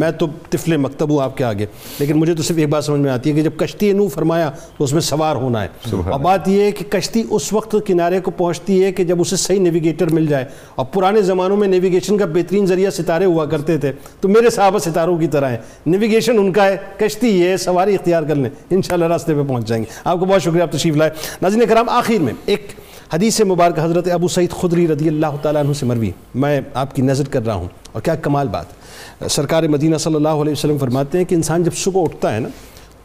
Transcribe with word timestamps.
میں 0.00 0.10
تو 0.10 0.26
طفل 0.50 0.76
مکتب 0.76 1.10
ہوں 1.10 1.22
آپ 1.22 1.36
کے 1.36 1.44
آگے 1.44 1.66
لیکن 1.98 2.14
مجھے 2.14 2.34
تو 2.34 2.42
صرف 2.42 2.56
ایک 2.56 2.68
بات 2.68 2.84
سمجھ 2.84 3.00
میں 3.00 3.10
آتی 3.10 3.30
ہے 3.30 3.34
کہ 3.34 3.42
جب 3.42 3.50
کشتی 3.56 3.92
نو 3.92 4.08
فرمایا 4.08 4.50
تو 4.78 4.84
اس 4.84 4.92
میں 4.92 5.00
سوار 5.00 5.36
ہونا 5.36 5.62
ہے۔ 5.62 5.68
اور 5.92 6.20
بات 6.20 6.48
یہ 6.48 6.62
ہے 6.62 6.70
کہ 6.72 6.84
کشتی 6.90 7.22
اس 7.30 7.52
وقت 7.52 7.76
کنارے 7.86 8.20
کو 8.20 8.30
پہنچتی 8.30 8.84
ہے 8.84 8.92
کہ 8.92 9.04
جب 9.04 9.20
اسے 9.20 9.36
صحیح 9.36 9.60
نیویگیٹر 9.60 10.06
مل 10.06 10.26
جائے۔ 10.26 10.44
اور 10.74 10.86
پرانے 10.86 11.22
زمانوں 11.22 11.56
میں 11.56 11.68
نیویگیشن 11.68 12.18
کا 12.18 12.26
بہترین 12.26 12.66
ذریعہ 12.66 12.90
ستارے 12.90 13.24
ہوا 13.24 13.44
کرتے 13.46 13.78
تھے۔ 13.78 13.92
تو 14.20 14.28
میرے 14.28 14.50
صحابہ 14.50 14.78
ستاروں 14.78 15.18
کی 15.18 15.26
طرح 15.26 15.50
ہیں۔ 15.50 15.58
نیویگیشن 15.86 16.38
ان 16.38 16.52
کا 16.52 16.66
ہے 16.66 16.76
کشتی 16.96 17.28
یہ 17.28 17.48
ہے 17.48 17.56
سواری 17.56 17.94
اختیار 17.94 18.22
کر 18.22 18.34
لیں۔ 18.34 18.50
انشاءاللہ 18.70 19.04
راستے 19.04 19.34
پہ 19.34 19.42
پہنچ 19.48 19.66
جائیں 19.66 19.84
گے۔ 19.84 19.92
آپ 20.04 20.20
کو 20.20 20.24
بہت 20.24 20.42
شکریہ 20.42 20.62
آپ 20.62 20.72
تشریف 20.72 20.96
لائے۔ 20.96 21.10
ناظرین 21.42 21.68
کرام 21.68 21.88
آخر 21.88 22.22
میں 22.22 22.32
ایک 22.46 22.66
حدیث 23.12 23.40
مبارک 23.40 23.78
حضرت 23.78 24.08
ابو 24.12 24.28
سعید 24.28 24.50
خدری 24.50 24.88
رضی 24.88 25.08
اللہ 25.08 25.26
تعالیٰ 25.42 25.64
عنہ 25.64 25.72
سے 25.72 25.86
مروی۔ 25.86 26.10
میں 26.34 26.60
آپ 26.74 26.94
کی 26.94 27.02
نظر 27.02 27.28
کر 27.28 27.46
رہا 27.46 27.54
ہوں۔ 27.54 27.68
اور 27.92 28.02
کیا 28.02 28.14
کمال 28.14 28.48
بات۔ 28.48 28.66
سرکار 29.30 29.62
مدینہ 29.62 29.96
صلی 29.96 30.14
اللہ 30.14 30.28
علیہ 30.28 30.52
وسلم 30.52 30.78
فرماتے 30.78 31.18
ہیں 31.18 31.24
کہ 31.24 31.34
انسان 31.34 31.62
جب 31.62 31.74
صبح 31.74 32.02
اٹھتا 32.02 32.34
ہے 32.34 32.40
نا، 32.40 32.48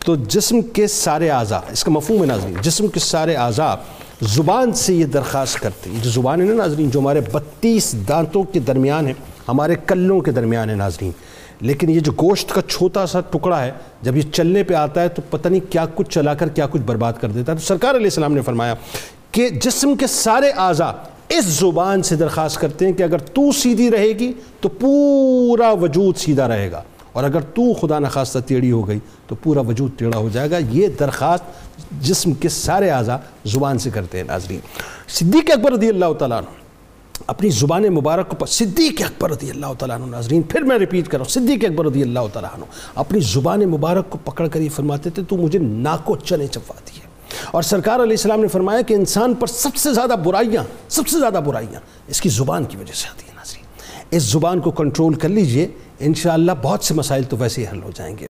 تو 0.06 0.16
جسم 0.16 0.62
کے 0.62 0.88
سارے 0.88 1.30
اعضاء، 1.30 1.60
اس 1.72 1.84
کا 1.84 1.92
مفہوم 1.92 2.22
ہے 2.22 2.26
ناظرین، 2.26 2.56
جسم 2.62 2.88
کے 2.88 3.00
سارے 3.00 3.36
اعضاء 3.36 3.76
زبان 4.22 4.74
سے 4.74 4.94
یہ 4.94 5.06
درخواست 5.06 5.60
کرتے 5.60 5.90
ہیں۔ 5.90 6.00
جو 6.04 6.10
زبان 6.10 6.42
ہے 6.42 6.46
نا 6.46 6.54
ناظرین، 6.54 6.90
جو 6.90 7.00
ہمارے 7.00 7.22
بتیس 7.32 7.96
دانتوں 8.08 8.44
کے 8.44 8.60
درمیان 8.60 9.08
ہے، 9.08 9.14
ہمارے 9.48 9.76
کلوں 9.88 10.22
کے 10.22 10.32
درمیان 10.32 10.70
ہے 10.70 10.76
ناظرین۔ 10.76 11.12
لیکن 11.62 11.90
یہ 11.90 12.00
جو 12.00 12.12
گوشت 12.12 12.50
کا 12.50 12.62
چھوٹا 12.62 13.06
سا 13.06 13.20
ٹکڑا 13.20 13.66
ہے، 13.66 13.72
جب 14.02 14.18
یہ 14.18 14.22
چلنے 14.32 14.64
پہ 14.64 14.74
آتا 14.74 15.02
ہے 15.02 15.08
تو 15.08 15.22
پتہ 15.30 15.48
نہیں 15.48 15.72
کیا 15.72 15.86
کچھ 15.96 16.10
چلا 16.10 16.34
کر، 16.34 16.50
کیا 16.50 16.68
کچھ 16.68 16.82
برباد 16.82 17.14
کر 17.22 17.30
دیتا 17.30 17.52
ہے۔ 17.52 17.58
تو 17.58 17.64
سرکار 17.64 17.96
علیہ 17.96 18.06
السلام 18.06 18.34
نے 18.34 18.42
فرمایا 18.42 18.76
کہ 19.32 19.50
جسم 19.50 19.96
کے 19.96 20.08
سارے 20.08 20.50
اعضاء 20.50 20.92
اس 21.30 21.46
زبان 21.46 22.04
سے 22.04 22.16
درخواست 22.16 22.60
کرتے 22.60 22.86
ہیں 22.86 22.94
کہ 22.94 23.04
اگر 23.04 23.18
تو 23.18 23.52
سیدھی 23.52 23.92
رہے 23.92 24.10
گی 24.10 24.34
تو 24.62 24.70
پورا 24.70 25.72
وجود 25.72 26.18
سیدھا 26.18 26.48
رہے 26.48 26.72
گا۔ 26.72 26.82
اور 27.12 27.24
اگر 27.24 27.42
تو 27.42 27.74
خدا 27.74 28.00
نخواستہ 28.00 28.40
ٹیڑھی 28.48 28.72
ہو 28.72 28.88
گئی 28.88 29.00
تو 29.28 29.36
پورا 29.36 29.62
وجود 29.62 29.92
ٹیڑھا 29.98 30.20
ہو 30.20 30.30
جائے 30.30 30.52
گا۔ 30.52 30.58
یہ 30.70 30.88
درخواست 31.00 31.44
جسم 32.02 32.34
کے 32.34 32.50
سارے 32.50 32.90
اعضاء 32.90 33.18
زبان 33.46 33.78
سے 33.78 33.90
کرتے 33.90 34.18
ہیں 34.18 34.26
ناظرین۔ 34.26 34.60
صدیق 35.08 35.52
اکبر 35.54 35.72
رضی 35.72 35.90
اللہ 35.90 36.14
تعالیٰ 36.20 36.38
عنہ، 36.38 36.50
اپنی 37.28 37.50
زبان 37.50 37.84
مبارک 37.84 38.38
کو 38.38 38.46
صدیق 38.46 39.02
اکبر 39.02 39.32
رضی 39.32 39.50
اللہ 39.50 39.74
تعالیٰ 39.80 39.96
عنہ 39.96 40.06
ناظرین، 40.06 40.42
پھر 40.42 40.62
میں 40.62 40.78
ریپیٹ 40.78 41.08
کر 41.08 41.18
رہا 41.18 41.26
ہوں، 41.26 41.30
صدیق 41.30 41.66
اکبر 41.66 41.86
رضی 41.86 42.02
اللہ 42.02 42.28
تعالیٰ 42.34 42.50
عنہ 42.54 42.64
اپنی 42.96 43.20
زبان 43.20 43.60
مبارک 43.60 44.10
کو 44.10 44.18
پکڑ 44.18 44.48
کر 44.48 44.60
یہ 44.60 44.70
فرماتے 44.70 45.10
تھے، 45.10 45.24
تو 45.24 45.38
مجھے 45.38 45.60
ناکو 45.60 46.16
چنے 46.16 46.48
چپاتی 46.48 47.00
ہے 47.02 47.11
اور 47.52 47.62
سرکار 47.62 47.96
علیہ 47.96 48.12
السلام 48.12 48.42
نے 48.42 48.48
فرمایا 48.48 48.82
کہ 48.82 48.94
انسان 48.94 49.34
پر 49.34 49.48
سب 49.48 49.76
سے 49.76 49.94
زیادہ 49.94 50.16
برائیاں، 50.24 50.64
سب 50.90 51.08
سے 51.08 51.20
زیادہ 51.20 51.40
برائیاں 51.46 51.80
اس 52.08 52.22
کی 52.22 52.30
زبان 52.30 52.64
کی 52.64 52.78
وجہ 52.78 52.94
سے 52.94 53.08
آتی 53.10 53.28
ہیں 53.28 53.36
ناظرین۔ 53.36 53.64
اس 54.12 54.24
زبان 54.24 54.60
کو 54.60 54.72
کنٹرول 54.72 55.14
کر 55.14 55.30
لیجیے، 55.30 55.68
انشاءاللہ 56.00 56.52
بہت 56.62 56.84
سے 56.84 56.94
مسائل 56.94 57.24
تو 57.24 57.38
ویسے 57.38 57.62
ہی 57.62 57.68
حل 57.72 57.84
ہو 57.84 57.90
جائیں 57.96 58.16
گے۔ 58.16 58.20